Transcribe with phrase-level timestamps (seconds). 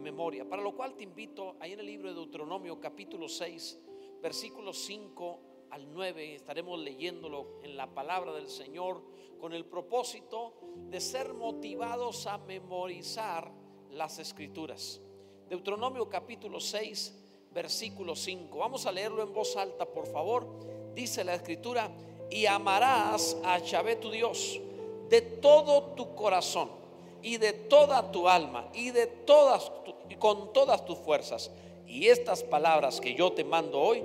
[0.00, 0.48] memoria.
[0.48, 3.80] Para lo cual te invito, ahí en el libro de Deuteronomio capítulo 6,
[4.22, 5.40] versículos 5
[5.70, 9.02] al 9, estaremos leyéndolo en la palabra del Señor
[9.40, 10.54] con el propósito
[10.88, 13.50] de ser motivados a memorizar
[13.90, 15.00] las escrituras.
[15.48, 18.58] Deuteronomio capítulo 6, versículo 5.
[18.58, 20.46] Vamos a leerlo en voz alta, por favor.
[20.94, 21.90] Dice la escritura,
[22.30, 24.60] y amarás a Yahvé tu Dios
[25.08, 26.85] de todo tu corazón
[27.26, 29.72] y de toda tu alma y de todas
[30.08, 31.50] y con todas tus fuerzas.
[31.84, 34.04] Y estas palabras que yo te mando hoy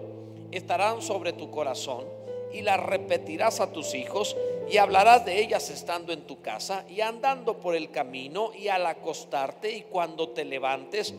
[0.50, 2.04] estarán sobre tu corazón
[2.52, 4.36] y las repetirás a tus hijos
[4.72, 8.88] y hablarás de ellas estando en tu casa y andando por el camino y al
[8.88, 11.14] acostarte y cuando te levantes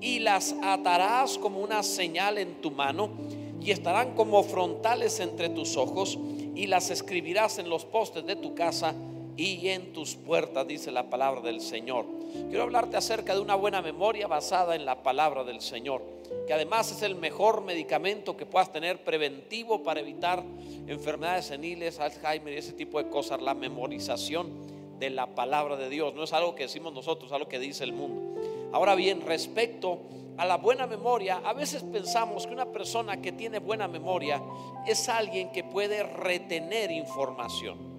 [0.00, 3.10] y las atarás como una señal en tu mano
[3.60, 6.20] y estarán como frontales entre tus ojos
[6.54, 8.94] y las escribirás en los postes de tu casa
[9.38, 12.06] y en tus puertas, dice la palabra del Señor.
[12.48, 16.02] Quiero hablarte acerca de una buena memoria basada en la palabra del Señor,
[16.48, 20.42] que además es el mejor medicamento que puedas tener preventivo para evitar
[20.88, 26.14] enfermedades seniles, Alzheimer y ese tipo de cosas, la memorización de la palabra de Dios.
[26.16, 28.40] No es algo que decimos nosotros, es algo que dice el mundo.
[28.72, 30.00] Ahora bien, respecto
[30.36, 34.42] a la buena memoria, a veces pensamos que una persona que tiene buena memoria
[34.84, 37.97] es alguien que puede retener información.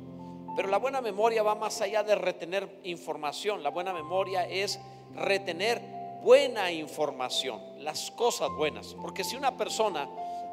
[0.56, 3.64] Pero la buena memoria va más allá de retener información.
[3.64, 4.80] La buena memoria es
[5.16, 5.82] retener
[6.24, 8.96] buena información, las cosas buenas.
[9.02, 10.10] Porque si una persona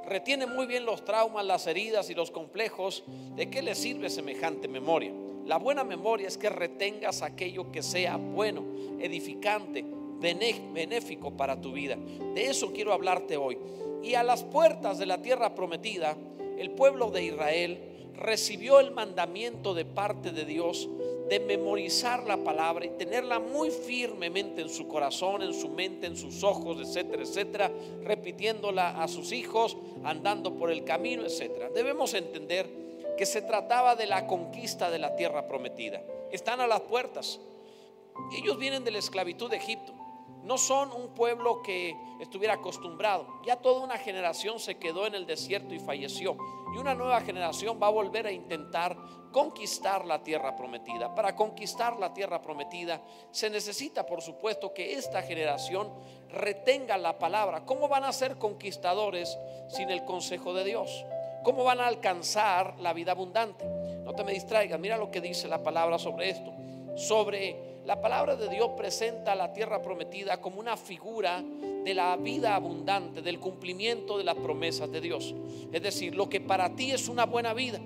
[0.07, 4.69] retiene muy bien los traumas, las heridas y los complejos, ¿de qué le sirve semejante
[4.69, 5.13] memoria?
[5.45, 8.65] La buena memoria es que retengas aquello que sea bueno,
[8.99, 9.85] edificante,
[10.19, 11.97] benéfico para tu vida.
[12.35, 13.59] De eso quiero hablarte hoy.
[14.03, 16.17] Y a las puertas de la tierra prometida,
[16.59, 20.89] el pueblo de Israel recibió el mandamiento de parte de Dios
[21.29, 26.17] de memorizar la palabra y tenerla muy firmemente en su corazón, en su mente, en
[26.17, 27.73] sus ojos, etcétera, etcétera,
[28.05, 31.71] repitiéndola a sus hijos, andando por el camino, etcétera.
[31.71, 32.69] Debemos entender
[33.19, 36.03] que se trataba de la conquista de la tierra prometida.
[36.31, 37.41] Están a las puertas.
[38.41, 39.96] Ellos vienen de la esclavitud de Egipto
[40.47, 43.27] no son un pueblo que estuviera acostumbrado.
[43.45, 46.37] Ya toda una generación se quedó en el desierto y falleció.
[46.73, 48.97] Y una nueva generación va a volver a intentar
[49.33, 51.13] conquistar la tierra prometida.
[51.17, 53.03] Para conquistar la tierra prometida
[53.33, 55.93] se necesita, por supuesto, que esta generación
[56.31, 57.65] retenga la palabra.
[57.65, 59.37] ¿Cómo van a ser conquistadores
[59.69, 61.05] sin el consejo de Dios?
[61.43, 63.65] ¿Cómo van a alcanzar la vida abundante?
[64.05, 66.53] No te me distraigas, mira lo que dice la palabra sobre esto.
[66.97, 72.57] Sobre la palabra de Dios presenta la tierra prometida como una figura de la vida
[72.57, 75.33] abundante, del cumplimiento de las promesas de Dios.
[75.73, 77.79] Es decir, lo que para ti es una buena vida,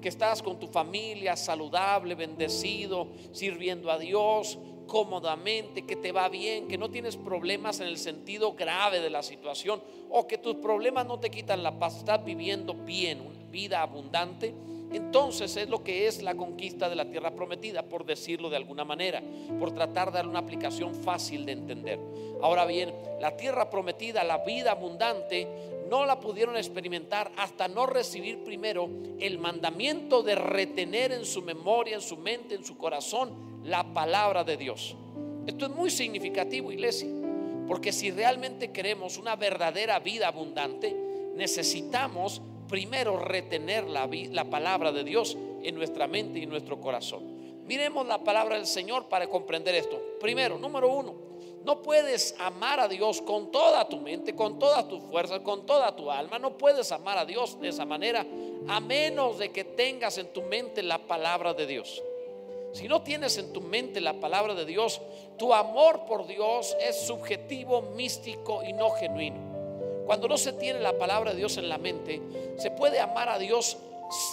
[0.00, 4.56] que estás con tu familia saludable, bendecido, sirviendo a Dios
[4.86, 9.24] cómodamente, que te va bien, que no tienes problemas en el sentido grave de la
[9.24, 13.82] situación o que tus problemas no te quitan la paz, estás viviendo bien, una vida
[13.82, 14.54] abundante
[14.92, 18.84] entonces es lo que es la conquista de la tierra prometida, por decirlo de alguna
[18.84, 19.22] manera,
[19.58, 21.98] por tratar de dar una aplicación fácil de entender.
[22.42, 25.46] Ahora bien, la tierra prometida, la vida abundante,
[25.88, 31.96] no la pudieron experimentar hasta no recibir primero el mandamiento de retener en su memoria,
[31.96, 34.96] en su mente, en su corazón la palabra de Dios.
[35.46, 37.08] Esto es muy significativo, iglesia,
[37.66, 40.94] porque si realmente queremos una verdadera vida abundante,
[41.34, 47.66] necesitamos primero retener la, la palabra de Dios en nuestra mente y en nuestro corazón.
[47.66, 50.00] Miremos la palabra del Señor para comprender esto.
[50.20, 51.14] Primero, número uno,
[51.64, 55.94] no puedes amar a Dios con toda tu mente, con todas tus fuerzas, con toda
[55.94, 56.38] tu alma.
[56.38, 58.24] No puedes amar a Dios de esa manera
[58.68, 62.02] a menos de que tengas en tu mente la palabra de Dios.
[62.72, 65.00] Si no tienes en tu mente la palabra de Dios,
[65.36, 69.49] tu amor por Dios es subjetivo, místico y no genuino.
[70.06, 72.20] Cuando no se tiene la palabra de Dios en la mente,
[72.58, 73.78] se puede amar a Dios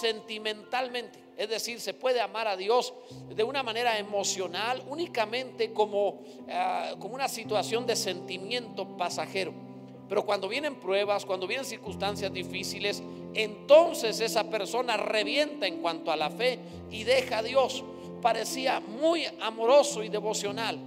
[0.00, 1.18] sentimentalmente.
[1.36, 2.92] Es decir, se puede amar a Dios
[3.28, 6.20] de una manera emocional, únicamente como,
[6.50, 9.52] ah, como una situación de sentimiento pasajero.
[10.08, 13.02] Pero cuando vienen pruebas, cuando vienen circunstancias difíciles,
[13.34, 16.58] entonces esa persona revienta en cuanto a la fe
[16.90, 17.84] y deja a Dios.
[18.22, 20.78] Parecía muy amoroso y devocional,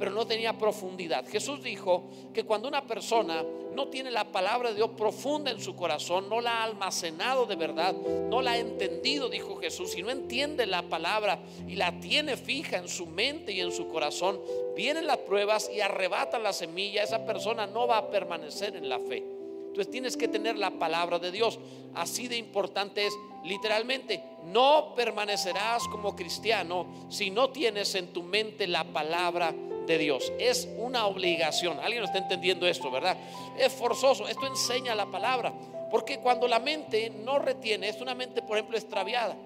[0.00, 1.28] pero no tenía profundidad.
[1.28, 3.44] Jesús dijo que cuando una persona
[3.74, 7.54] no tiene la palabra de Dios profunda en su corazón, no la ha almacenado de
[7.54, 11.38] verdad, no la ha entendido, dijo Jesús, si no entiende la palabra
[11.68, 14.40] y la tiene fija en su mente y en su corazón,
[14.74, 19.00] vienen las pruebas y arrebatan la semilla, esa persona no va a permanecer en la
[19.00, 19.22] fe.
[19.66, 21.58] Entonces tienes que tener la palabra de Dios.
[21.94, 23.12] Así de importante es,
[23.44, 29.54] literalmente, no permanecerás como cristiano si no tienes en tu mente la palabra
[29.90, 30.32] de Dios.
[30.38, 31.80] Es una obligación.
[31.80, 33.16] Alguien está entendiendo esto, ¿verdad?
[33.58, 34.28] Es forzoso.
[34.28, 35.52] Esto enseña la palabra.
[35.90, 39.36] Porque cuando la mente no retiene, es una mente, por ejemplo, extraviada.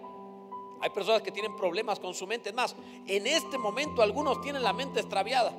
[0.83, 2.51] Hay personas que tienen problemas con su mente.
[2.51, 2.77] Es más,
[3.07, 5.53] en este momento algunos tienen la mente extraviada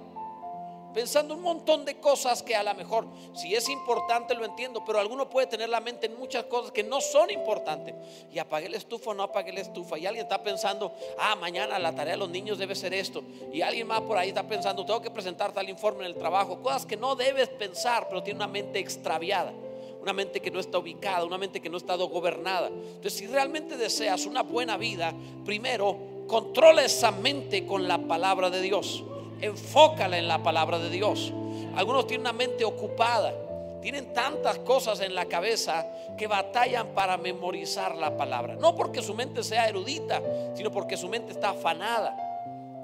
[0.95, 4.97] pensando un montón de cosas que a lo mejor, si es importante, lo entiendo, pero
[4.97, 7.93] alguno puede tener la mente en muchas cosas que no son importantes.
[8.33, 9.97] Y apagué la estufa o no apagué la estufa.
[9.97, 13.23] Y alguien está pensando, ah, mañana la tarea de los niños debe ser esto.
[13.51, 16.61] Y alguien más por ahí está pensando, tengo que presentar tal informe en el trabajo.
[16.63, 19.53] Cosas que no debes pensar, pero tiene una mente extraviada
[20.01, 22.67] una mente que no está ubicada, una mente que no ha estado gobernada.
[22.67, 25.11] Entonces, si realmente deseas una buena vida,
[25.43, 25.97] primero
[26.27, 29.03] controla esa mente con la palabra de Dios
[29.41, 31.31] enfócala en la palabra de Dios.
[31.75, 33.33] Algunos tienen una mente ocupada,
[33.81, 35.85] tienen tantas cosas en la cabeza
[36.17, 38.55] que batallan para memorizar la palabra.
[38.55, 40.21] No porque su mente sea erudita,
[40.55, 42.15] sino porque su mente está afanada.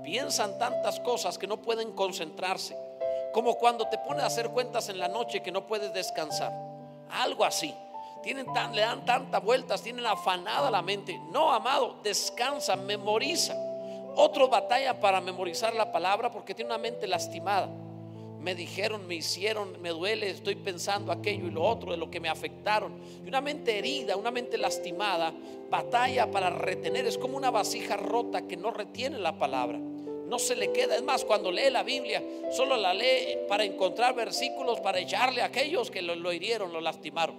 [0.03, 2.75] Piensan tantas cosas que no pueden concentrarse.
[3.33, 6.51] Como cuando te pones a hacer cuentas en la noche que no puedes descansar.
[7.09, 7.73] Algo así.
[8.21, 11.19] Tienen tan, le dan tantas vueltas, tienen afanada la mente.
[11.31, 13.55] No, amado, descansa, memoriza.
[14.15, 17.69] Otros batallan para memorizar la palabra porque tiene una mente lastimada.
[18.39, 22.19] Me dijeron, me hicieron, me duele, estoy pensando aquello y lo otro de lo que
[22.19, 22.93] me afectaron.
[23.23, 25.31] Y una mente herida, una mente lastimada,
[25.69, 27.05] batalla para retener.
[27.05, 29.77] Es como una vasija rota que no retiene la palabra.
[29.77, 30.95] No se le queda.
[30.95, 35.45] Es más, cuando lee la Biblia, solo la lee para encontrar versículos para echarle a
[35.45, 37.35] aquellos que lo, lo hirieron, lo lastimaron.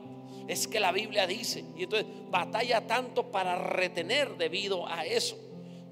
[0.46, 1.64] Es que la Biblia dice.
[1.76, 5.36] Y entonces batalla tanto para retener debido a eso.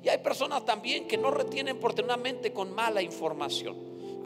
[0.02, 3.76] Y hay personas también que no retienen por tener una mente con mala información.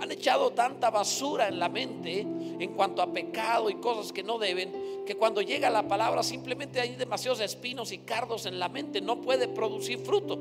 [0.00, 4.38] Han echado tanta basura en la mente en cuanto a pecado y cosas que no
[4.38, 9.00] deben, que cuando llega la palabra simplemente hay demasiados espinos y cardos en la mente,
[9.00, 10.38] no puede producir fruto.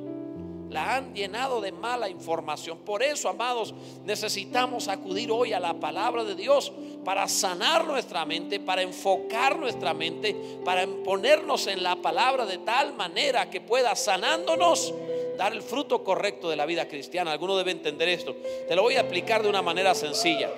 [0.73, 2.79] La han llenado de mala información.
[2.79, 3.75] Por eso, amados,
[4.05, 6.71] necesitamos acudir hoy a la palabra de Dios
[7.05, 10.35] para sanar nuestra mente, para enfocar nuestra mente,
[10.65, 14.95] para ponernos en la palabra de tal manera que pueda sanándonos
[15.37, 17.31] dar el fruto correcto de la vida cristiana.
[17.31, 18.35] Alguno debe entender esto.
[18.67, 20.49] Te lo voy a aplicar de una manera sencilla.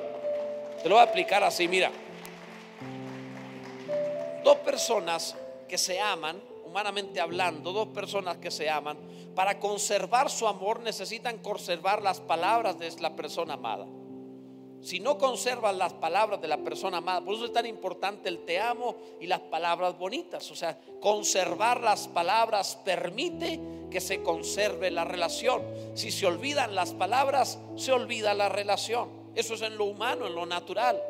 [0.81, 1.91] Te lo voy a aplicar así, mira.
[4.45, 5.35] Dos personas
[5.67, 6.41] que se aman,
[6.75, 8.97] humanamente hablando, dos personas que se aman,
[9.33, 13.87] para conservar su amor necesitan conservar las palabras de la persona amada.
[14.81, 18.43] Si no conservas las palabras de la persona amada, por eso es tan importante el
[18.43, 20.51] te amo y las palabras bonitas.
[20.51, 23.57] O sea, conservar las palabras permite
[23.89, 25.61] que se conserve la relación.
[25.93, 29.31] Si se olvidan las palabras, se olvida la relación.
[29.33, 31.01] Eso es en lo humano, en lo natural.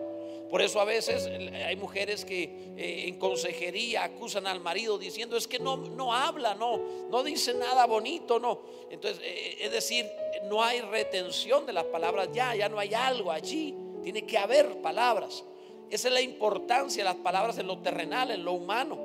[0.56, 1.30] Por eso a veces
[1.68, 2.44] hay mujeres que
[2.78, 6.80] eh, en consejería acusan al marido diciendo es que no, no habla, no,
[7.10, 8.62] no dice nada bonito, no.
[8.90, 10.10] Entonces, eh, es decir,
[10.46, 13.76] no hay retención de las palabras ya, ya no hay algo allí.
[14.02, 15.44] Tiene que haber palabras.
[15.90, 18.98] Esa es la importancia de las palabras en lo terrenal, en lo humano.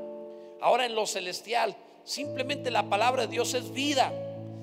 [0.60, 1.74] Ahora en lo celestial,
[2.04, 4.12] simplemente la palabra de Dios es vida.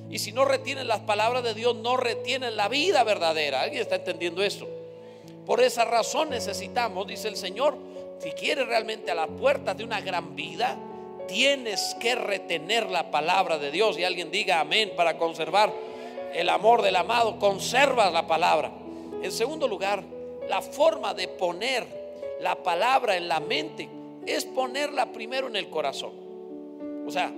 [0.09, 3.63] Y si no retienen las palabras de Dios, no retienen la vida verdadera.
[3.63, 4.76] ¿Alguien está entendiendo esto?
[5.47, 7.77] Por esa razón necesitamos, dice el Señor,
[8.19, 10.77] si quieres realmente a las puertas de una gran vida,
[11.25, 13.97] tienes que retener la palabra de Dios.
[13.97, 15.73] Y alguien diga amén para conservar
[16.33, 18.71] el amor del amado, conservas la palabra.
[19.23, 20.03] En segundo lugar,
[20.49, 21.87] la forma de poner
[22.41, 23.89] la palabra en la mente
[24.25, 26.11] es ponerla primero en el corazón.
[27.07, 27.31] O sea,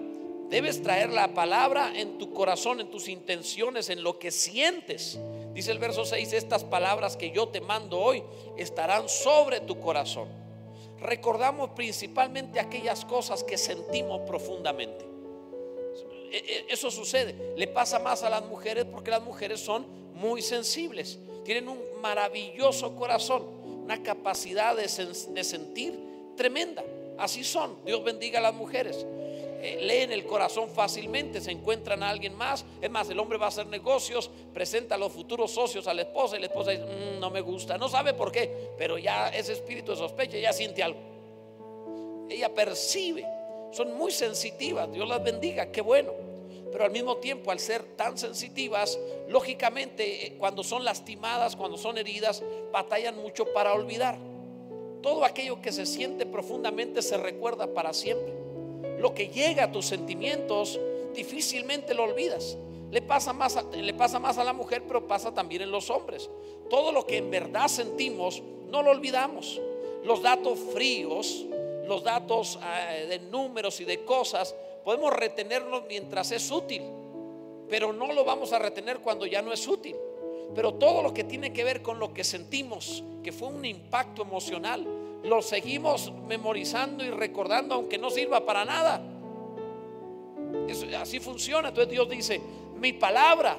[0.50, 5.20] debes traer la palabra en tu corazón, en tus intenciones, en lo que sientes.
[5.60, 8.24] Dice el verso 6, estas palabras que yo te mando hoy
[8.56, 10.30] estarán sobre tu corazón.
[11.02, 15.06] Recordamos principalmente aquellas cosas que sentimos profundamente.
[16.32, 17.56] E, e, eso sucede.
[17.58, 21.20] Le pasa más a las mujeres porque las mujeres son muy sensibles.
[21.44, 23.44] Tienen un maravilloso corazón,
[23.84, 26.00] una capacidad de, de sentir
[26.38, 26.86] tremenda.
[27.18, 27.84] Así son.
[27.84, 29.06] Dios bendiga a las mujeres.
[29.62, 32.66] Leen el corazón fácilmente, se encuentran a alguien más.
[32.82, 36.04] Es más, el hombre va a hacer negocios, presenta a los futuros socios a la
[36.04, 39.30] esposa y la esposa dice, mm, no me gusta, no sabe por qué, pero ya
[39.30, 41.00] ese espíritu de sospecha, ya siente algo.
[42.30, 43.26] Ella percibe,
[43.72, 46.14] son muy sensitivas, Dios las bendiga, qué bueno.
[46.72, 51.98] Pero al mismo tiempo, al ser tan sensitivas, lógicamente, eh, cuando son lastimadas, cuando son
[51.98, 54.20] heridas, batallan mucho para olvidar.
[55.02, 58.39] Todo aquello que se siente profundamente se recuerda para siempre
[59.00, 60.80] lo que llega a tus sentimientos,
[61.14, 62.58] difícilmente lo olvidas.
[62.92, 65.90] Le pasa, más a, le pasa más a la mujer, pero pasa también en los
[65.90, 66.30] hombres.
[66.70, 69.62] Todo lo que en verdad sentimos, no lo olvidamos.
[70.04, 71.46] Los datos fríos,
[71.88, 72.60] los datos
[72.92, 76.82] eh, de números y de cosas, podemos retenerlos mientras es útil,
[77.70, 79.96] pero no lo vamos a retener cuando ya no es útil.
[80.56, 84.24] Pero todo lo que tiene que ver con lo que sentimos, que fue un impacto
[84.24, 84.86] emocional,
[85.24, 89.02] lo seguimos memorizando y recordando aunque no sirva para nada.
[91.00, 91.70] así funciona.
[91.70, 92.42] Entonces Dios dice,
[92.80, 93.58] mi palabra,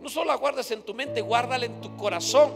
[0.00, 2.52] no solo la guardes en tu mente, guárdala en tu corazón,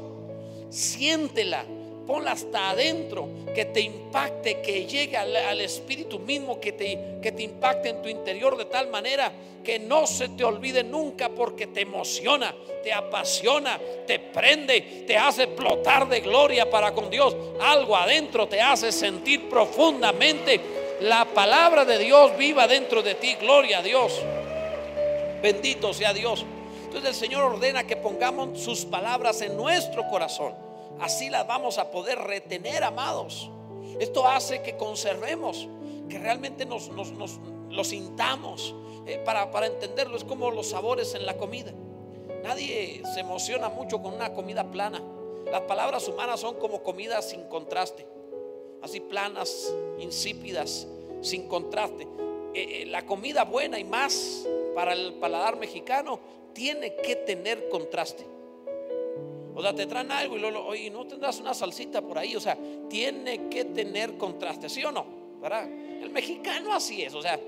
[0.70, 1.64] siéntela,
[2.06, 7.42] ponla hasta adentro, que te impacte, que llegue al, espíritu mismo, que te, que te
[7.42, 9.32] impacte en tu interior de tal manera
[9.62, 15.44] que no se te olvide nunca porque te emociona, te apasiona, te prende, te hace
[15.44, 17.34] explotar de gloria para con Dios.
[17.60, 20.60] Algo adentro te hace sentir profundamente
[21.00, 23.34] la palabra de Dios viva dentro de ti.
[23.40, 24.20] Gloria a Dios.
[25.42, 26.44] Bendito sea Dios.
[26.84, 30.71] Entonces el Señor ordena que pongamos sus palabras en nuestro corazón.
[31.02, 33.50] Así las vamos a poder retener, amados.
[33.98, 35.66] Esto hace que conservemos,
[36.08, 38.72] que realmente nos, lo sintamos.
[39.04, 41.72] Eh, para, para entenderlo es como los sabores en la comida.
[42.44, 45.02] Nadie se emociona mucho con una comida plana.
[45.50, 48.06] Las palabras humanas son como comidas sin contraste.
[48.80, 50.86] Así planas, insípidas,
[51.20, 52.04] sin contraste.
[52.54, 56.20] Eh, eh, la comida buena y más para el paladar mexicano
[56.52, 58.31] tiene que tener contraste.
[59.54, 62.36] O sea, te traen algo y no tendrás una salsita por ahí.
[62.36, 62.56] O sea,
[62.88, 65.04] tiene que tener contraste, ¿sí o no?
[65.40, 65.68] ¿Verdad?
[66.02, 67.38] El mexicano así es, o sea,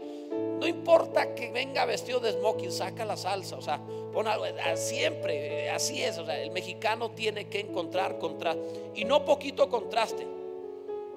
[0.59, 3.81] no importa que venga vestido de smoking, saca la salsa, o sea,
[4.13, 8.63] pon algo, ah, siempre, así es, o sea, el mexicano tiene que encontrar contraste
[8.95, 10.27] y no poquito contraste.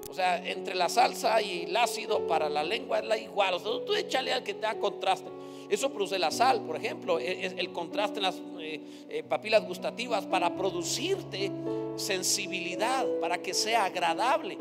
[0.10, 3.56] O sea, entre la salsa y el ácido para la lengua es la igual.
[3.56, 5.30] O sea, tú échale al que te da contraste.
[5.70, 9.66] Eso produce la sal, por ejemplo, e, es el contraste en las eh, eh, papilas
[9.66, 11.52] gustativas para producirte
[11.96, 14.58] sensibilidad, para que sea agradable.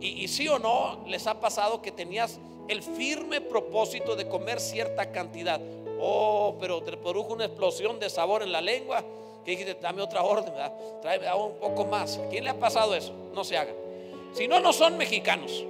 [0.00, 4.60] Y, y sí o no, les ha pasado que tenías el firme propósito de comer
[4.60, 5.60] cierta cantidad.
[6.00, 9.04] Oh, pero te produjo una explosión de sabor en la lengua.
[9.44, 11.36] Que dijiste, dame otra orden, ¿verdad?
[11.36, 12.20] Un poco más.
[12.30, 13.12] ¿Quién le ha pasado eso?
[13.34, 13.72] No se haga.
[14.32, 15.64] Si no, no son mexicanos.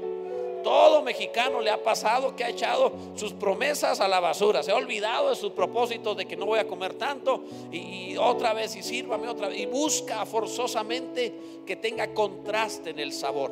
[0.62, 4.76] Todo mexicano le ha pasado que ha echado sus promesas a la basura, se ha
[4.76, 8.83] olvidado de sus propósitos de que no voy a comer tanto y, otra vez y
[8.83, 11.33] sírvame otra vez y busca forzosamente
[11.66, 13.50] que tenga contraste en el sabor.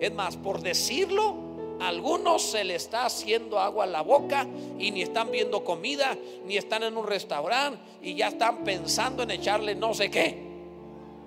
[0.00, 1.34] Es más, por decirlo,
[1.80, 4.46] a algunos se le está haciendo agua a la boca
[4.78, 9.30] y ni están viendo comida, ni están en un restaurante y ya están pensando en
[9.30, 10.48] echarle no sé qué.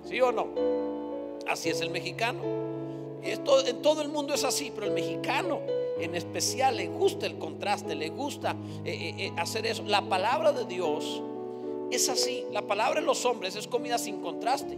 [0.08, 0.48] ¿Sí o no?
[1.46, 2.61] Así es el mexicano.
[3.22, 5.60] Esto, en todo el mundo es así, pero el mexicano
[5.98, 9.84] en especial le gusta el contraste, le gusta eh, eh, eh, hacer eso.
[9.84, 11.22] La palabra de Dios
[11.90, 12.44] es así.
[12.50, 14.76] La palabra de los hombres es comida sin contraste.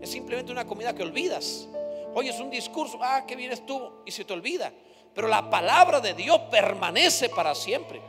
[0.00, 1.68] Es simplemente una comida que olvidas.
[2.14, 4.72] Oye, es un discurso, ah, que vienes tú y se te olvida.
[5.14, 8.00] Pero la palabra de Dios permanece para siempre.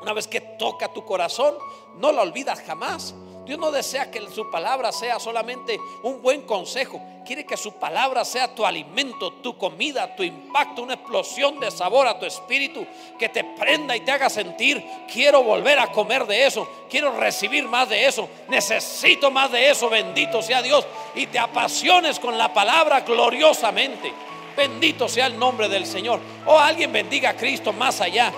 [0.00, 1.54] Una vez que toca tu corazón,
[1.96, 3.14] no la olvidas jamás.
[3.48, 7.00] Dios no desea que su palabra sea solamente un buen consejo.
[7.24, 12.06] Quiere que su palabra sea tu alimento, tu comida, tu impacto, una explosión de sabor
[12.06, 12.86] a tu espíritu
[13.18, 17.66] que te prenda y te haga sentir, quiero volver a comer de eso, quiero recibir
[17.66, 20.86] más de eso, necesito más de eso, bendito sea Dios.
[21.14, 24.12] Y te apasiones con la palabra gloriosamente.
[24.58, 26.20] Bendito sea el nombre del Señor.
[26.44, 28.30] O oh, alguien bendiga a Cristo más allá.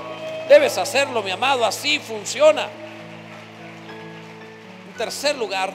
[0.49, 2.69] Debes hacerlo, mi amado, así funciona
[5.01, 5.73] tercer lugar,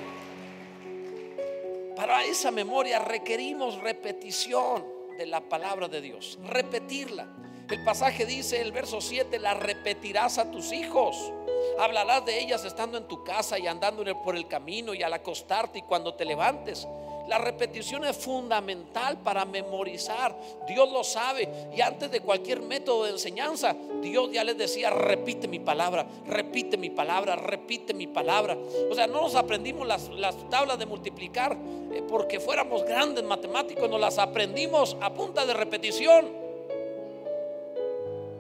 [1.96, 4.86] para esa memoria requerimos repetición
[5.18, 7.28] de la palabra de Dios, repetirla.
[7.68, 11.34] El pasaje dice, el verso 7, la repetirás a tus hijos.
[11.80, 15.80] Hablarás de ellas estando en tu casa y andando por el camino y al acostarte
[15.80, 16.88] y cuando te levantes.
[17.28, 20.36] La repetición es fundamental para memorizar.
[20.68, 21.50] Dios lo sabe.
[21.76, 26.78] Y antes de cualquier método de enseñanza, Dios ya les decía, repite mi palabra, repite
[26.78, 28.56] mi palabra, repite mi palabra.
[28.92, 30.10] O sea, no nos aprendimos las,
[30.50, 31.58] tablas de multiplicar
[31.92, 36.28] eh, porque fuéramos grandes matemáticos, nos las aprendimos a punta de repetición.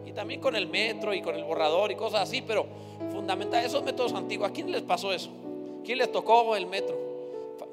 [0.05, 2.67] Y también con el metro y con el borrador y cosas así, pero
[3.11, 5.31] fundamental, esos métodos antiguos, ¿a quién les pasó eso?
[5.83, 7.04] ¿Quién les tocó el metro?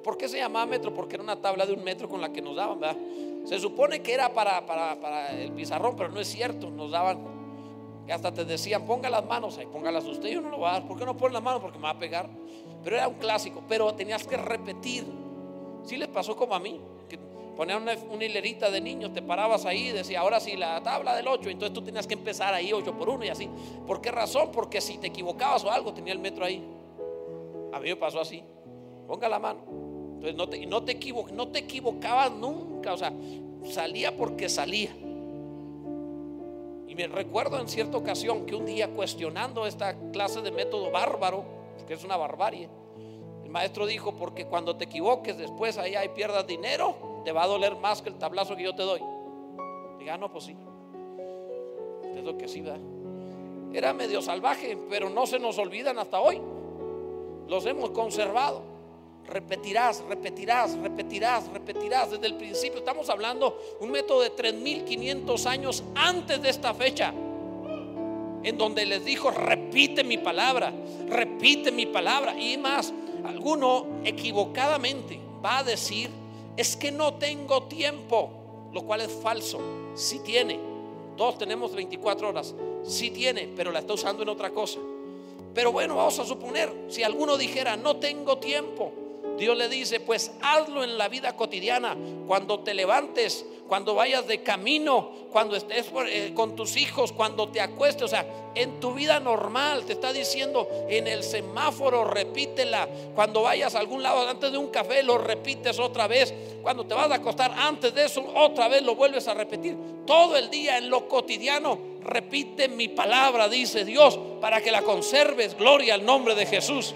[0.03, 0.93] ¿Por qué se llamaba metro?
[0.93, 2.97] Porque era una tabla de un metro con la que nos daban, ¿verdad?
[3.45, 6.71] Se supone que era para, para, el pizarrón, pero no es cierto.
[6.71, 7.19] Nos daban,
[8.11, 10.29] hasta te decían, ponga las manos ahí, póngalas usted.
[10.29, 10.87] Yo no lo voy a dar.
[10.87, 11.61] ¿Por qué no pone las manos?
[11.61, 12.29] Porque me va a pegar.
[12.83, 15.05] Pero era un clásico, pero tenías que repetir.
[15.85, 17.19] Sí les pasó como a mí, que
[17.57, 17.95] ponían una,
[18.25, 21.75] hilerita de niños, te parabas ahí y decía, ahora sí, la tabla del 8, entonces
[21.75, 23.51] tú tenías que empezar ahí 8 por 1 y así.
[23.87, 24.51] ¿Por qué razón?
[24.53, 26.65] Porque si te equivocabas o algo, tenía el metro ahí.
[27.73, 28.45] A mí me pasó así.
[29.09, 29.82] Ponga la mano.
[30.23, 33.12] Entonces no te, no te, no te equivocabas nunca, o sea,
[33.64, 34.93] salía porque salía.
[36.87, 41.45] Y me recuerdo en cierta ocasión que un día cuestionando esta clase de método bárbaro,
[41.88, 42.69] que es una barbarie,
[43.52, 47.76] maestro dijo, porque cuando te equivoques después allá y pierdas dinero, te va a doler
[47.76, 49.00] más que el tablazo que yo te doy.
[49.99, 50.57] Diga, ah, no, pues sí.
[52.17, 52.79] Es lo que sí da.
[53.73, 56.41] Era medio salvaje, pero no se nos olvidan hasta hoy.
[57.49, 58.72] Los hemos conservado.
[59.29, 62.11] Repetirás, repetirás, repetirás, repetirás.
[62.11, 67.14] Desde el principio estamos hablando un método de 3.500 años antes de esta fecha
[68.45, 70.73] en donde les dijo, repite mi palabra,
[71.09, 72.38] repite mi palabra.
[72.38, 72.93] Y más,
[73.25, 76.11] alguno equivocadamente va a decir,
[76.57, 78.31] es que no tengo tiempo,
[78.73, 79.61] lo cual es falso.
[79.95, 80.59] Si tiene,
[81.17, 84.81] todos tenemos 24 horas, si tiene, pero la está usando en otra cosa.
[85.55, 88.93] Pero bueno, vamos a suponer, si alguno dijera, no tengo tiempo,
[89.39, 91.97] Dios le dice, pues hazlo en la vida cotidiana,
[92.27, 97.61] cuando te levantes, cuando vayas de camino, cuando estés eh, con tus hijos, cuando te
[97.61, 103.43] acuestes, o sea, en tu vida normal, te está diciendo en el semáforo, repítela, cuando
[103.43, 107.11] vayas a algún lado antes de un café, lo repites otra vez, cuando te vas
[107.11, 109.75] a acostar antes de eso, otra vez lo vuelves a repetir,
[110.07, 115.57] todo el día en lo cotidiano, repite mi palabra, dice Dios, para que la conserves,
[115.57, 116.95] gloria al nombre de Jesús.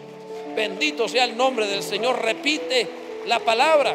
[0.57, 2.23] Bendito sea el nombre del Señor.
[2.23, 2.89] Repite
[3.27, 3.95] la palabra.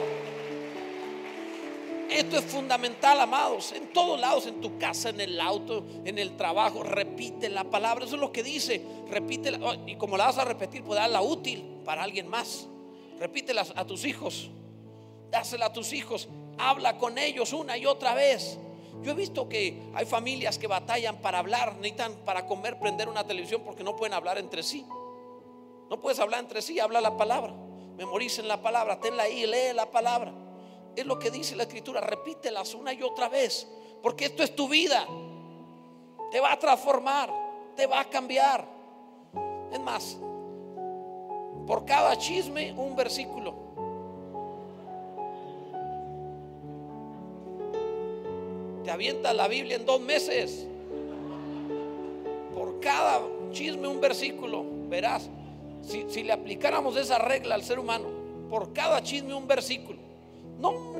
[2.08, 3.72] Esto es fundamental, amados.
[3.72, 8.06] En todos lados, en tu casa, en el auto, en el trabajo, repite la palabra.
[8.06, 8.80] Eso es lo que dice.
[9.10, 12.68] Repite oh, y como la vas a repetir, pues darla útil para alguien más.
[13.20, 14.51] Repítela a tus hijos.
[15.32, 16.30] Dásela a tus hijos.
[16.60, 18.60] Habla con ellos una y otra vez.
[19.01, 23.25] Yo he visto que hay familias que batallan para hablar, necesitan para comer, prender una
[23.25, 24.86] televisión porque no pueden hablar entre sí.
[25.91, 27.53] No puedes hablar entre sí, habla la palabra.
[27.98, 30.31] Memoricen la palabra, tenla ahí, lee la palabra.
[30.95, 33.67] Es lo que dice la escritura, repítelas una y otra vez,
[34.01, 35.05] porque esto es tu vida.
[36.31, 37.29] Te va a transformar,
[37.75, 38.65] te va a cambiar.
[39.69, 40.17] Es más,
[41.67, 43.53] por cada chisme un versículo.
[48.86, 50.65] Te avienta la Biblia en dos meses.
[52.56, 53.19] Por cada
[53.51, 55.30] chisme un versículo, verás.
[55.84, 58.06] Si, le aplicáramos esa regla al ser humano,
[58.50, 60.00] por cada chisme un versículo.
[60.60, 60.94] No,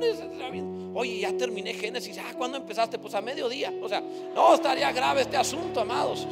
[0.94, 2.18] oye, ya terminé Génesis.
[2.18, 2.98] Ah, ¿cuándo empezaste?
[2.98, 3.72] Pues a mediodía.
[3.80, 4.02] O sea,
[4.34, 6.26] no estaría grave este asunto, amados.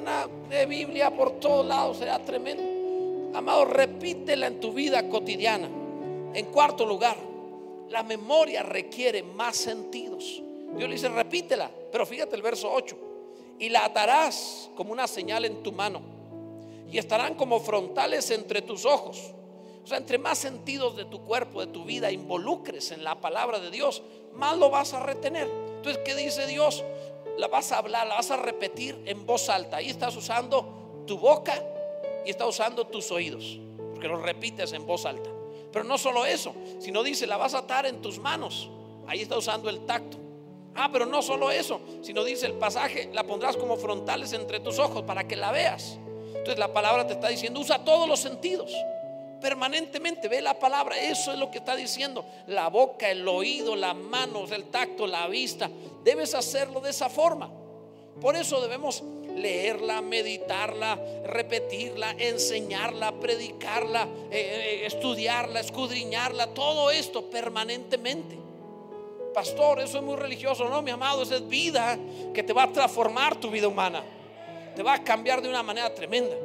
[0.00, 0.26] Una
[0.66, 3.36] Biblia por todos lados será tremendo.
[3.36, 5.68] Amados, repítela en tu vida cotidiana.
[6.32, 7.16] En cuarto lugar,
[7.90, 10.42] la memoria requiere más sentidos.
[10.76, 11.70] Dios le dice, repítela.
[11.92, 12.96] Pero fíjate el verso 8.
[13.58, 16.13] Y la atarás como una señal en tu mano
[16.94, 19.34] y estarán como frontales entre tus ojos.
[19.82, 23.58] O sea, entre más sentidos de tu cuerpo, de tu vida involucres en la palabra
[23.58, 24.00] de Dios,
[24.34, 25.50] más lo vas a retener.
[25.78, 26.84] Entonces, ¿qué dice Dios?
[27.36, 29.78] La vas a hablar, la vas a repetir en voz alta.
[29.78, 31.60] Ahí estás usando tu boca
[32.24, 33.58] y estás usando tus oídos,
[33.92, 35.30] porque lo repites en voz alta.
[35.72, 38.70] Pero no solo eso, sino dice, la vas a atar en tus manos.
[39.08, 40.16] Ahí está usando el tacto.
[40.76, 44.78] Ah, pero no solo eso, sino dice el pasaje, la pondrás como frontales entre tus
[44.78, 45.98] ojos para que la veas.
[46.44, 48.70] Entonces la palabra te está diciendo, usa todos los sentidos.
[49.40, 52.22] Permanentemente ve la palabra, eso es lo que está diciendo.
[52.48, 55.70] La boca, el oído, las manos, el tacto, la vista.
[56.02, 57.50] Debes hacerlo de esa forma.
[58.20, 59.02] Por eso debemos
[59.34, 68.36] leerla, meditarla, repetirla, enseñarla, predicarla, eh, eh, estudiarla, escudriñarla, todo esto permanentemente.
[69.32, 70.68] Pastor, eso es muy religioso.
[70.68, 71.98] No, mi amado, esa es vida
[72.34, 74.04] que te va a transformar tu vida humana
[74.74, 76.36] te va a cambiar de una manera tremenda.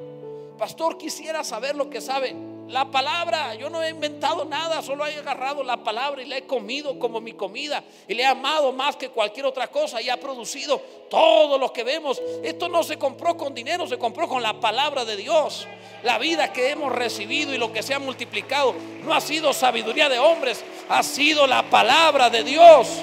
[0.57, 2.35] Pastor, quisiera saber lo que sabe
[2.69, 3.55] la palabra.
[3.55, 7.19] Yo no he inventado nada, solo he agarrado la palabra y la he comido como
[7.19, 11.57] mi comida y le he amado más que cualquier otra cosa y ha producido todo
[11.57, 12.21] lo que vemos.
[12.43, 15.67] Esto no se compró con dinero, se compró con la palabra de Dios.
[16.03, 20.07] La vida que hemos recibido y lo que se ha multiplicado no ha sido sabiduría
[20.07, 23.01] de hombres, ha sido la palabra de Dios.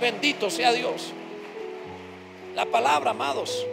[0.00, 1.12] Bendito sea Dios.
[2.54, 3.64] La palabra, amados,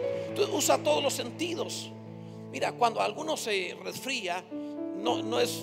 [0.44, 1.90] usa todos los sentidos.
[2.50, 5.62] Mira, cuando alguno se resfría, no, no es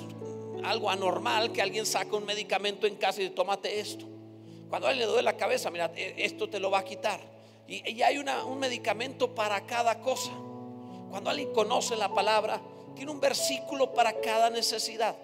[0.64, 4.06] algo anormal que alguien saque un medicamento en casa y dice, tómate esto.
[4.70, 7.20] Cuando a alguien le duele la cabeza, mira, e, esto te lo va a quitar.
[7.68, 10.32] Y, hay un medicamento para cada cosa.
[11.10, 12.62] Cuando alguien conoce la palabra,
[12.96, 15.16] tiene un versículo para cada necesidad.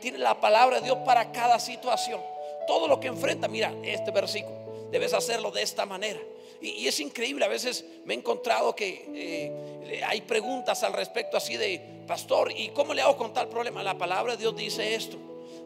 [0.00, 2.20] Tiene la palabra de Dios para cada situación.
[2.66, 6.20] Todo lo que enfrenta, mira, este versículo, debes hacerlo de esta manera.
[6.64, 11.58] Y, es increíble, a veces me he encontrado que eh, hay preguntas al respecto así
[11.58, 13.82] de, pastor, ¿y cómo le hago con tal problema?
[13.82, 15.18] La palabra de Dios dice esto.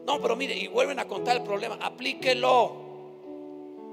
[0.05, 2.89] No, pero mire, y vuelven a contar el problema, aplíquelo.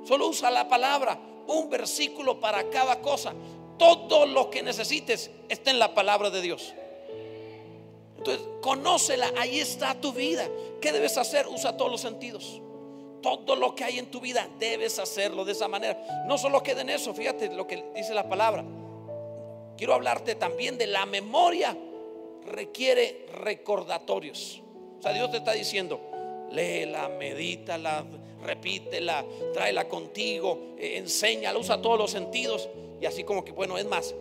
[0.04, 1.16] Solo usa la palabra,
[1.46, 3.32] un versículo para cada cosa.
[3.78, 6.74] Todo lo que necesites está en la palabra de Dios.
[8.18, 10.48] Entonces, conócela, ahí está tu vida.
[10.80, 11.46] ¿Qué debes hacer?
[11.46, 12.60] Usa todos los sentidos.
[13.26, 16.24] Todo lo que hay en tu vida debes hacerlo de esa manera.
[16.26, 18.64] No solo quede en eso, fíjate lo que dice la palabra.
[19.76, 21.76] Quiero hablarte también de la memoria.
[22.44, 24.62] Requiere recordatorios.
[25.00, 26.00] O sea, Dios te está diciendo,
[26.52, 28.06] léela, medítala,
[28.44, 32.68] repítela, tráela contigo, eh, enséñala, usa todos los sentidos.
[33.00, 34.14] Y así como que, bueno, es más,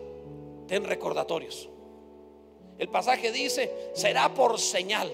[0.66, 1.68] ten recordatorios.
[2.78, 5.10] El pasaje dice, será por señal.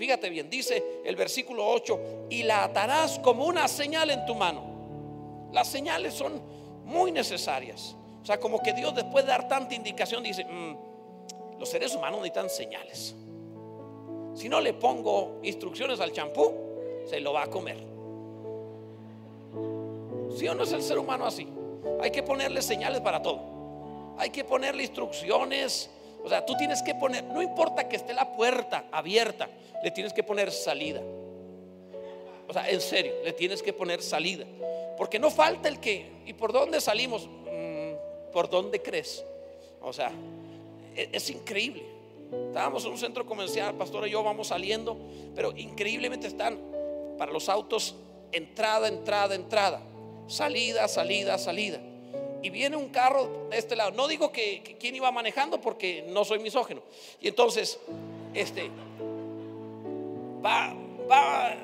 [0.00, 5.50] Fíjate bien, dice el versículo 8, y la atarás como una señal en tu mano.
[5.52, 6.40] Las señales son
[6.86, 7.94] muy necesarias.
[8.22, 12.20] O sea, como que Dios después de dar tanta indicación dice, mm, los seres humanos
[12.20, 13.14] necesitan señales.
[14.32, 16.50] Si no le pongo instrucciones al champú,
[17.04, 17.76] se lo va a comer.
[20.34, 21.46] Si o no es el ser humano así?
[22.00, 24.14] Hay que ponerle señales para todo.
[24.16, 25.90] Hay que ponerle instrucciones.
[26.24, 29.48] O sea, tú tienes que poner, no importa que esté la puerta abierta,
[29.82, 31.00] le tienes que poner salida.
[32.48, 34.44] O sea, en serio, le tienes que poner salida.
[34.98, 37.26] Porque no falta el que, ¿y por dónde salimos?
[37.26, 39.24] Mm, ¿Por dónde crees?
[39.80, 40.12] O sea,
[40.94, 41.84] es, es increíble.
[42.48, 44.96] Estábamos en un centro comercial, pastor y yo vamos saliendo,
[45.34, 46.58] pero increíblemente están
[47.18, 47.96] para los autos
[48.32, 49.82] entrada, entrada, entrada,
[50.26, 51.80] salida, salida, salida.
[52.42, 53.90] Y viene un carro de este lado.
[53.90, 56.82] No digo que, quién iba manejando porque no soy misógeno.
[57.20, 57.78] Y entonces,
[58.34, 58.70] este,
[60.44, 60.74] va,
[61.10, 61.54] va,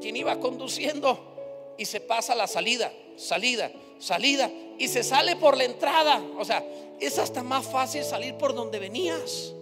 [0.00, 5.64] quien iba conduciendo y se pasa la salida, salida, salida y se sale por la
[5.64, 6.22] entrada.
[6.38, 6.64] O sea,
[7.00, 9.54] es hasta más fácil salir por donde venías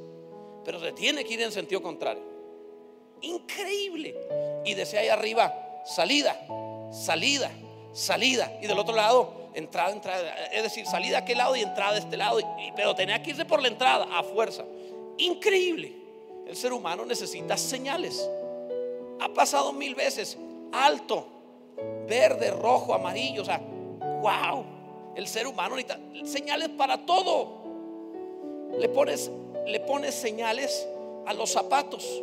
[0.66, 2.24] pero se tiene que ir en sentido contrario.
[3.22, 4.16] Increíble.
[4.64, 5.54] Y desde ahí arriba,
[5.86, 6.44] salida,
[6.90, 7.52] salida,
[7.92, 8.58] salida.
[8.60, 10.46] Y del otro lado, entrada, entrada.
[10.52, 12.38] Es decir, salida a aquel lado y entrada de este lado.
[12.74, 14.64] pero tenía que irse por la entrada a fuerza.
[15.18, 15.92] Increíble.
[16.46, 18.28] El ser humano necesita señales.
[19.20, 20.38] Ha pasado mil veces.
[20.72, 21.26] Alto,
[22.08, 23.42] verde, rojo, amarillo.
[23.42, 24.64] O sea, wow.
[25.16, 27.64] El ser humano necesita señales para todo.
[28.78, 29.30] Le pones
[29.66, 30.86] le pones señales
[31.26, 32.22] a los zapatos.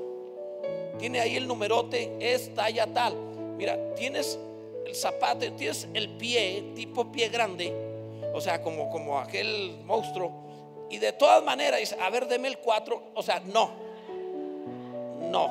[0.98, 3.16] Tiene ahí el numerote, es talla tal.
[3.58, 4.40] Mira, tienes
[4.86, 7.74] el zapato, tienes el pie, tipo pie grande,
[8.34, 10.44] o sea, como, como aquel monstruo.
[10.90, 13.12] Y de todas maneras dice, a ver, deme el 4.
[13.16, 13.72] O sea, no.
[15.32, 15.50] No.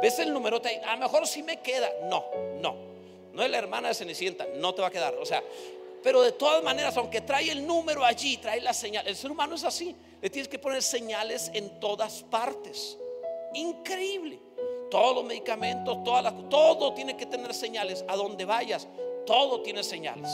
[0.00, 0.80] ¿Ves el ahí?
[0.86, 1.90] A lo mejor si me queda.
[2.04, 2.24] No,
[2.60, 2.76] no.
[3.32, 5.14] No es la hermana de Cenicienta, no te va a quedar.
[5.14, 5.42] O sea,
[6.02, 9.06] pero de todas maneras, aunque trae el número allí, trae la señal.
[9.06, 9.94] El ser humano es así.
[10.20, 12.98] Le tienes que poner señales en todas partes.
[13.54, 14.38] Increíble.
[14.92, 18.04] Todos los medicamentos, todo tiene que tener señales.
[18.08, 18.86] A donde vayas,
[19.24, 20.30] todo tiene señales.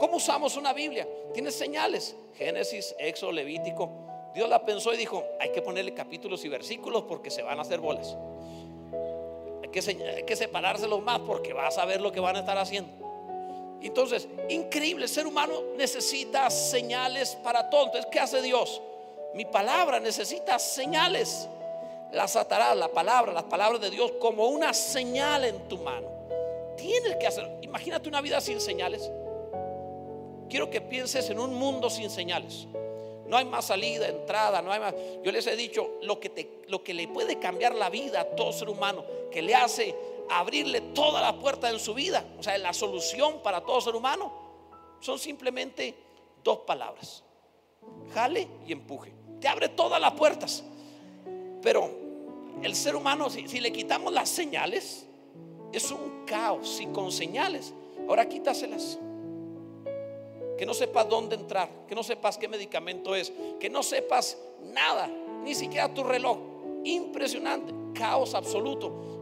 [0.00, 1.06] ¿Cómo usamos una Biblia?
[1.34, 2.16] Tiene señales.
[2.34, 3.90] Génesis, Éxodo, Levítico.
[4.34, 7.60] Dios la pensó y dijo, hay que ponerle capítulos y versículos porque se van a
[7.60, 8.16] hacer bolas.
[9.62, 9.80] Hay que,
[10.26, 12.90] hay separárselos más porque vas a ver lo que van a estar haciendo.
[13.82, 17.84] Entonces, increíble, el ser humano necesita señales para todo.
[17.84, 18.80] Entonces, ¿qué hace Dios?
[19.34, 21.50] Mi palabra necesita señales.
[22.14, 26.06] Las atarás, la palabra, las palabras de Dios, como una señal en tu mano.
[26.76, 29.10] Tienes que hacer, imagínate una vida sin señales.
[30.48, 32.68] Quiero que pienses en un mundo sin señales.
[33.26, 34.94] No hay más salida, entrada, no hay más.
[35.22, 38.24] Yo les he dicho lo que, te, lo que le puede cambiar la vida a
[38.24, 39.94] todo ser humano, que le hace
[40.30, 42.24] abrirle toda la puerta en su vida.
[42.38, 44.32] O sea, la solución para todo ser humano
[45.00, 45.94] son simplemente
[46.44, 47.24] dos palabras.
[48.12, 49.12] Jale y empuje.
[49.40, 50.62] Te abre todas las puertas.
[51.62, 52.03] Pero
[52.62, 55.06] el ser humano, si, le quitamos las señales,
[55.72, 56.80] es un caos.
[56.80, 57.72] Y con señales,
[58.08, 58.98] ahora quítaselas.
[60.58, 64.38] Que no sepas dónde entrar, que no sepas qué medicamento es, que no sepas
[64.72, 65.08] nada,
[65.42, 66.38] ni siquiera tu reloj.
[66.84, 69.14] Impresionante, caos absoluto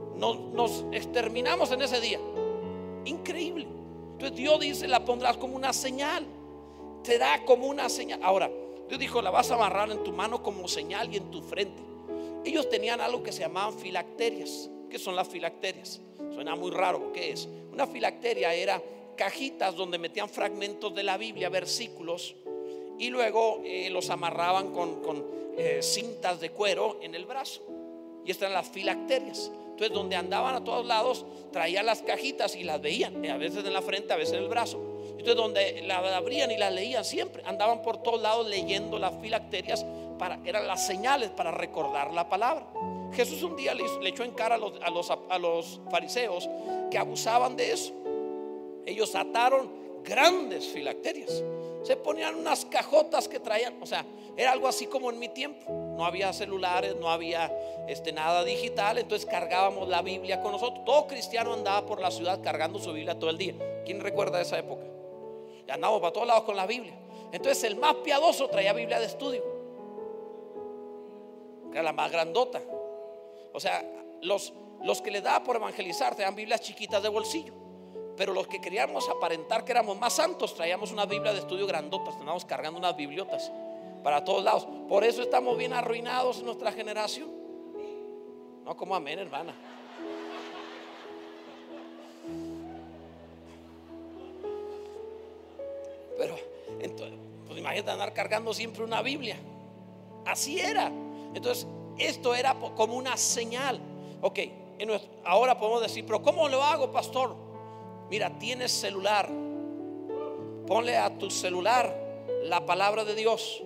[0.55, 2.21] nos, exterminamos en ese día.
[3.05, 3.67] Increíble.
[4.13, 6.25] Entonces Dios dice, la pondrás como una señal.
[7.03, 8.21] Te da como una señal.
[8.23, 8.51] Ahora,
[8.89, 11.83] Dios dijo, la vas a amarrar en tu mano como señal y en tu frente.
[12.45, 14.69] Ellos tenían algo que se llamaban filacterias.
[14.91, 16.01] ¿Qué son las filacterias?
[16.35, 17.13] Suena muy raro.
[17.13, 17.49] ¿Qué es?
[17.73, 18.83] Una filacteria era
[19.17, 22.35] cajitas donde metían fragmentos de la Biblia, versículos,
[22.99, 27.63] y luego eh, los amarraban con, eh, cintas de cuero en el brazo.
[28.25, 29.51] Y estas eran las filacterias.
[29.71, 33.73] Entonces, donde andaban a todos lados, traían las cajitas y las veían, a veces en
[33.73, 34.81] la frente, a veces en el brazo.
[35.11, 39.85] Entonces, donde la abrían y las leían siempre, andaban por todos lados leyendo las filacterias,
[40.45, 42.67] eran las señales para recordar la palabra.
[43.13, 46.49] Jesús un día le, echó en cara a los, a, los, a los fariseos
[46.91, 47.93] que abusaban de eso.
[48.87, 49.71] Ellos ataron
[50.03, 51.43] grandes filacterias.
[51.83, 54.05] Se ponían unas cajotas que traían, o sea,
[54.37, 55.71] era algo así como en mi tiempo.
[55.97, 57.53] No había celulares, no había
[57.89, 60.85] este, nada digital, entonces cargábamos la Biblia con nosotros.
[60.85, 63.55] Todo cristiano andaba por la ciudad cargando su Biblia todo el día.
[63.85, 64.85] ¿Quién recuerda esa época?
[65.67, 66.95] Y andábamos para todos lados con la Biblia.
[67.33, 69.43] Entonces el más piadoso traía Biblia de estudio,
[71.73, 72.61] era la más grandota.
[73.53, 73.85] O sea,
[74.23, 77.55] los, los que le daba por evangelizar traían Biblias chiquitas de bolsillo.
[78.17, 82.15] Pero los que queríamos aparentar que éramos más santos, traíamos una Biblia de estudio grandotas,
[82.15, 83.51] estábamos cargando unas bibliotas
[84.03, 84.67] para todos lados.
[84.89, 87.31] Por eso estamos bien arruinados en nuestra generación.
[88.65, 89.55] No como amén, hermana.
[96.19, 96.37] Pero
[96.81, 99.37] entonces, pues imagínate andar cargando siempre una Biblia.
[100.27, 100.93] Así era.
[101.35, 101.67] Entonces,
[101.99, 103.81] esto era como una señal.
[104.21, 104.39] Ok,
[105.25, 107.37] ahora podemos decir, pero ¿cómo lo hago, pastor?
[108.11, 109.29] Mira, tienes celular.
[110.67, 111.97] Ponle a tu celular
[112.43, 113.63] la palabra de Dios.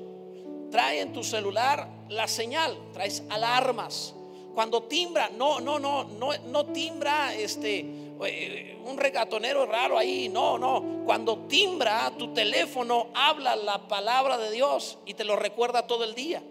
[0.70, 2.76] Trae en tu celular la señal.
[2.92, 4.14] Traes alarmas.
[4.54, 7.80] Cuando timbra, no, no, no, no, no timbra este
[8.24, 10.28] eh, un regatonero raro ahí.
[10.28, 11.02] No, no.
[11.04, 16.14] Cuando timbra tu teléfono, habla la palabra de Dios y te lo recuerda todo el
[16.14, 16.42] día.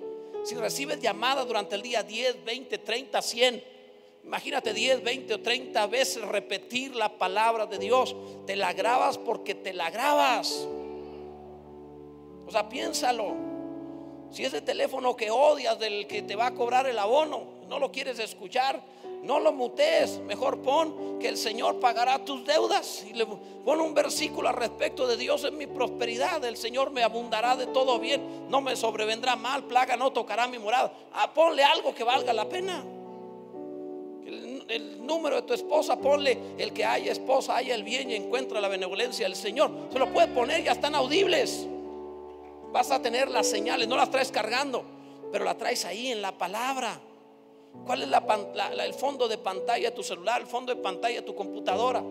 [0.46, 3.76] Si recibes llamadas durante el día 10, 20, 30, 100
[4.26, 8.16] Imagínate 10, 20 o 30 veces repetir la palabra de Dios.
[8.48, 10.68] Te la grabas porque te la grabas.
[12.48, 13.36] O sea, piénsalo.
[14.32, 17.92] Si ese teléfono que odias del que te va a cobrar el abono, no lo
[17.92, 18.82] quieres escuchar,
[19.26, 20.20] no lo mutees.
[20.20, 23.06] Mejor pon que el Señor pagará tus deudas.
[23.10, 26.44] Y le pon un versículo al respecto de Dios en mi prosperidad.
[26.46, 28.50] El Señor me abundará de todo bien.
[28.50, 30.94] No me sobrevendrá mal, plaga no tocará mi morada.
[31.14, 32.84] Ah, ponle algo que valga la pena
[34.68, 38.60] el, número de tu esposa, ponle el que haya esposa, haya el bien y encuentra
[38.60, 39.72] la benevolencia del Señor.
[39.92, 41.68] Se lo puede poner, ya están audibles.
[42.72, 44.84] Vas a tener las señales, no las traes cargando,
[45.32, 47.00] pero la traes ahí en la palabra.
[47.86, 48.10] ¿Cuál es
[48.80, 52.04] el fondo de pantalla de tu celular, el fondo de pantalla de tu computadora?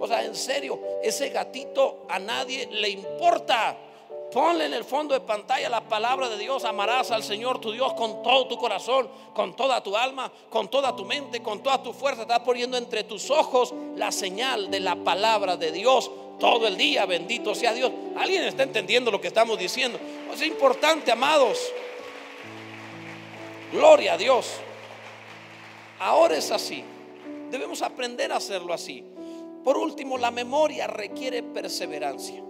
[0.00, 3.76] O sea, en serio, ese gatito a nadie le importa.
[4.32, 6.64] Ponle en el fondo de pantalla la palabra de Dios.
[6.64, 10.94] Amarás al Señor tu Dios con todo tu corazón, con toda tu alma, con toda
[10.94, 12.22] tu mente, con toda tu fuerza.
[12.22, 17.06] Estás poniendo entre tus ojos la señal de la palabra de Dios todo el día.
[17.06, 17.90] Bendito sea Dios.
[18.18, 19.98] ¿Alguien está entendiendo lo que estamos diciendo?
[20.32, 21.58] Es importante, amados.
[23.72, 24.60] Gloria a Dios.
[25.98, 26.84] Ahora es así.
[27.50, 29.04] Debemos aprender a hacerlo así.
[29.64, 32.42] Por último, la memoria requiere perseverancia.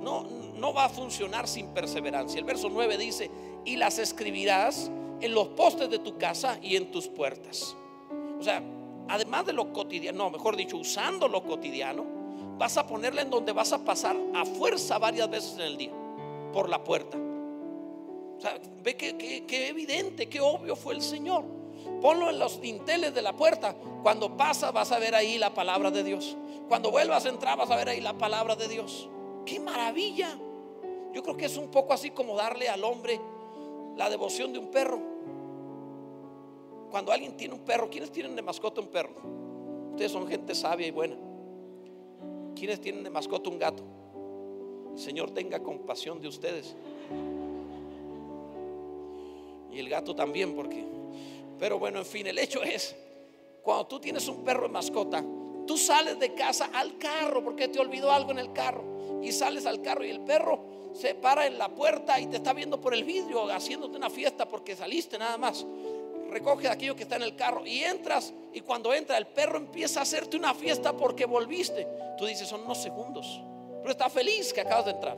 [0.00, 2.38] No, no va a funcionar sin perseverancia.
[2.38, 3.30] El verso 9 dice,
[3.64, 4.90] y las escribirás
[5.20, 7.76] en los postes de tu casa y en tus puertas.
[8.38, 8.62] O sea,
[9.08, 12.04] además de lo cotidiano, no, mejor dicho, usando lo cotidiano,
[12.58, 15.92] vas a ponerla en donde vas a pasar a fuerza varias veces en el día,
[16.52, 17.16] por la puerta.
[17.16, 21.44] O sea, ve que, evidente, que obvio fue el Señor.
[22.02, 23.76] Ponlo en los dinteles de la puerta.
[24.02, 26.36] Cuando pasas vas a ver ahí la palabra de Dios.
[26.68, 29.08] Cuando vuelvas a entrar vas a ver ahí la palabra de Dios.
[29.46, 30.36] ¡Qué maravilla!
[31.14, 33.20] Yo creo que es un poco así como darle al hombre
[33.96, 34.98] la devoción de un perro.
[36.90, 39.14] Cuando alguien tiene un perro, ¿quiénes tienen de mascota un perro?
[39.92, 41.16] Ustedes son gente sabia y buena.
[42.56, 43.84] ¿Quiénes tienen de mascota un gato?
[44.92, 46.74] El Señor tenga compasión de ustedes.
[49.70, 50.84] Y el gato también, porque.
[51.62, 52.92] Pero bueno, en fin, el hecho es,
[53.62, 55.24] cuando tú tienes un perro de mascota,
[55.64, 58.82] tú sales de casa al carro porque te olvidó algo en el carro.
[59.22, 62.52] Y sales al carro y el perro se para en la puerta y te está
[62.52, 65.64] viendo por el vidrio haciéndote una fiesta porque saliste nada más.
[66.30, 70.00] Recoge aquello que está en el carro y entras y cuando entra el perro empieza
[70.00, 71.86] a hacerte una fiesta porque volviste.
[72.18, 73.40] Tú dices, son unos segundos,
[73.78, 75.16] pero está feliz que acabas de entrar.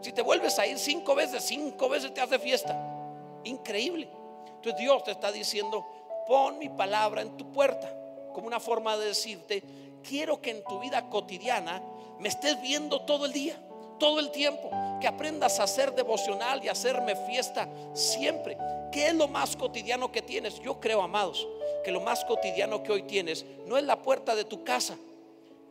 [0.00, 3.40] Si te vuelves a ir cinco veces, cinco veces te hace fiesta.
[3.42, 4.08] Increíble.
[4.56, 5.86] Entonces Dios te está diciendo,
[6.26, 7.92] pon mi palabra en tu puerta
[8.34, 9.62] como una forma de decirte,
[10.02, 11.82] quiero que en tu vida cotidiana
[12.18, 13.58] me estés viendo todo el día
[13.98, 18.56] todo el tiempo, que aprendas a ser devocional y hacerme fiesta siempre.
[18.92, 20.60] ¿Qué es lo más cotidiano que tienes?
[20.60, 21.46] Yo creo, amados,
[21.84, 24.96] que lo más cotidiano que hoy tienes no es la puerta de tu casa,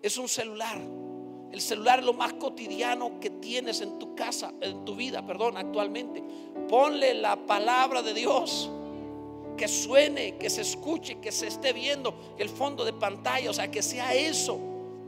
[0.01, 0.77] es un celular.
[1.55, 5.55] El celular es lo más cotidiano que tienes en tu casa, en tu vida, perdón,
[5.55, 6.21] actualmente.
[6.67, 8.69] Ponle la palabra de Dios.
[9.55, 13.71] Que suene, que se escuche, que se esté viendo el fondo de pantalla, o sea,
[13.71, 14.59] que sea eso.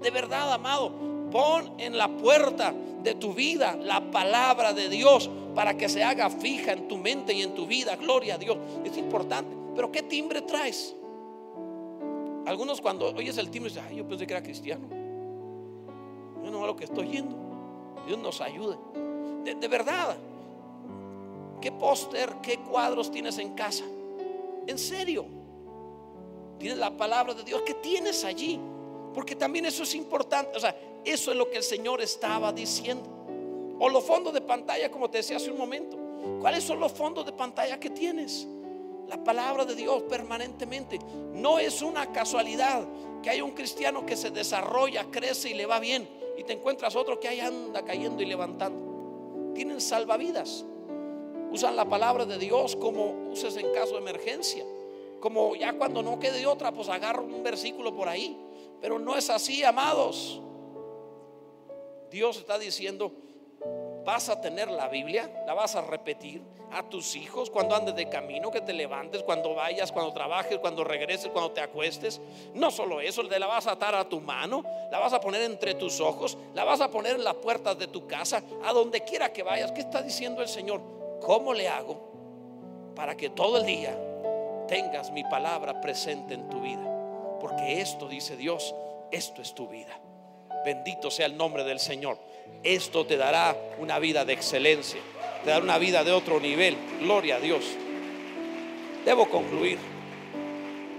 [0.01, 0.93] De verdad, amado,
[1.29, 6.29] Pon en la puerta de tu vida la palabra de Dios para que se haga
[6.29, 7.97] fija en tu mente y en tu vida.
[7.97, 8.57] Gloria a Dios.
[8.85, 9.53] Es importante.
[9.75, 10.95] Pero ¿qué timbre traes?
[12.45, 15.06] Algunos cuando oyes el timbre dicen, ay, yo pensé que era cristiano.
[16.47, 17.35] Yo no a lo que estoy yendo.
[18.05, 18.77] Dios nos ayude.
[19.43, 20.15] De, verdad.
[21.59, 23.83] ¿Qué póster, qué cuadros tienes en casa?
[24.65, 25.25] En serio.
[26.57, 27.63] Tienes la palabra de Dios.
[27.65, 28.61] ¿Qué tienes allí?
[29.13, 30.55] Porque también eso es importante.
[30.55, 33.09] O sea, eso es lo que el Señor estaba diciendo.
[33.77, 35.97] O los fondos de pantalla, como te decía hace un momento.
[36.39, 38.47] ¿Cuáles son los fondos de pantalla que tienes?
[39.09, 40.97] La palabra de Dios permanentemente.
[41.33, 42.87] No es una casualidad
[43.21, 46.16] que hay un cristiano que se desarrolla, crece y le va bien.
[46.37, 49.53] Y te encuentras otro que ahí anda cayendo y levantando.
[49.53, 50.63] Tienen salvavidas.
[51.51, 54.63] Usan la palabra de Dios como uses en caso de emergencia.
[55.19, 58.37] Como ya cuando no quede otra, pues agarro un versículo por ahí.
[58.79, 60.39] Pero no es así, amados.
[62.11, 63.11] Dios está diciendo,
[64.07, 66.41] vas a tener la Biblia, la vas a repetir
[66.71, 70.85] a tus hijos cuando andes de camino, que te levantes, cuando vayas, cuando trabajes, cuando
[70.85, 72.21] regreses, cuando te acuestes.
[72.53, 75.73] No solo eso, la vas a atar a tu mano, la vas a poner entre
[75.73, 79.33] tus ojos, la vas a poner en las puertas de tu casa, a donde quiera
[79.33, 79.73] que vayas.
[79.73, 80.79] ¿Qué está diciendo el Señor?
[81.21, 81.99] ¿Cómo le hago
[82.95, 83.93] para que todo el día
[84.69, 87.37] tengas mi palabra presente en tu vida?
[87.41, 88.73] Porque esto, dice Dios,
[89.11, 89.99] esto es tu vida.
[90.63, 92.17] Bendito sea el nombre del Señor.
[92.63, 94.99] Esto te dará una vida de excelencia,
[95.43, 96.75] te dará una vida de otro nivel.
[96.99, 97.63] Gloria a Dios.
[99.05, 99.77] Debo concluir.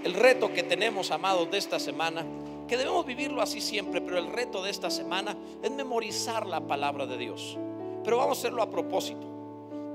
[0.03, 2.25] El reto que tenemos, amados, de esta semana,
[2.67, 7.05] que debemos vivirlo así siempre, pero el reto de esta semana es memorizar la palabra
[7.05, 7.57] de Dios.
[8.03, 9.27] Pero vamos a hacerlo a propósito.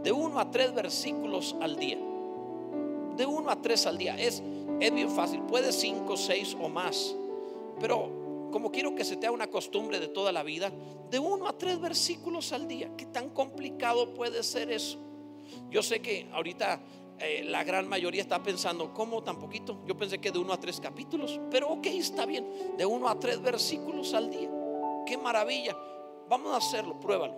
[0.03, 1.99] De uno a tres versículos al día.
[3.17, 4.17] De uno a tres al día.
[4.19, 4.43] Es,
[4.81, 5.41] es bien fácil.
[5.43, 7.15] Puede cinco, seis o más.
[7.81, 8.24] Pero
[8.55, 10.71] como quiero que se te haga una costumbre de toda la vida,
[11.11, 12.89] de uno a tres versículos al día.
[12.97, 14.97] ¿Qué tan complicado puede ser eso?
[15.71, 16.81] Yo sé que ahorita
[17.19, 19.83] eh, la gran mayoría está pensando, ¿cómo tan poquito?
[19.89, 22.47] Yo pensé que de uno a tres capítulos, pero ok, está bien,
[22.79, 24.49] de uno a tres versículos al día.
[25.05, 25.77] Qué maravilla.
[26.29, 27.35] Vamos a hacerlo, pruébalo.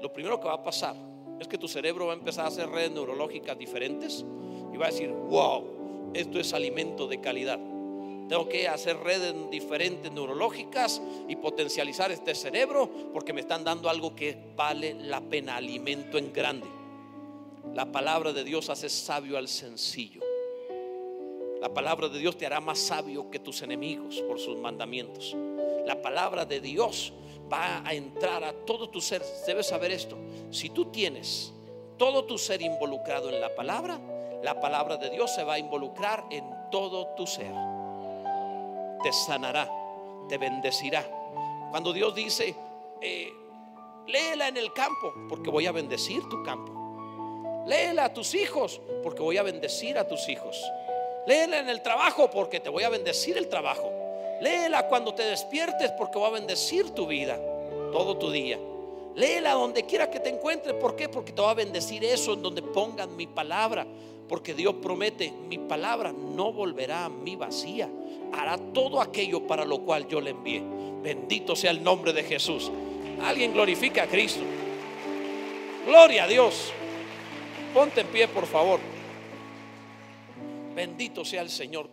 [0.00, 0.96] Lo primero que va a pasar
[1.40, 4.24] es que tu cerebro va a empezar a hacer redes neurológicas diferentes
[4.72, 7.60] y va a decir, wow, esto es alimento de calidad.
[8.32, 14.16] Tengo que hacer redes diferentes neurológicas y potencializar este cerebro porque me están dando algo
[14.16, 16.66] que vale la pena, alimento en grande.
[17.74, 20.22] La palabra de Dios hace sabio al sencillo.
[21.60, 25.36] La palabra de Dios te hará más sabio que tus enemigos por sus mandamientos.
[25.84, 27.12] La palabra de Dios
[27.52, 29.22] va a entrar a todo tu ser.
[29.46, 30.16] Debes saber esto.
[30.50, 31.52] Si tú tienes
[31.98, 34.00] todo tu ser involucrado en la palabra,
[34.42, 37.52] la palabra de Dios se va a involucrar en todo tu ser.
[39.02, 39.70] Te sanará,
[40.28, 41.04] te bendecirá.
[41.70, 42.54] Cuando Dios dice,
[43.00, 43.32] eh,
[44.06, 46.72] léela en el campo, porque voy a bendecir tu campo.
[47.66, 50.60] Léela a tus hijos, porque voy a bendecir a tus hijos.
[51.26, 53.90] Léela en el trabajo, porque te voy a bendecir el trabajo.
[54.40, 57.38] Léela cuando te despiertes, porque voy a bendecir tu vida,
[57.92, 58.58] todo tu día.
[59.14, 60.74] Léela donde quiera que te encuentres.
[60.74, 61.08] ¿Por qué?
[61.08, 63.86] Porque te va a bendecir eso en donde pongan mi palabra.
[64.32, 67.86] Porque Dios promete, mi palabra no volverá a mí vacía.
[68.32, 70.62] Hará todo aquello para lo cual yo le envié.
[71.02, 72.72] Bendito sea el nombre de Jesús.
[73.22, 74.40] Alguien glorifica a Cristo.
[75.86, 76.72] Gloria a Dios.
[77.74, 78.80] Ponte en pie, por favor.
[80.74, 81.90] Bendito sea el Señor.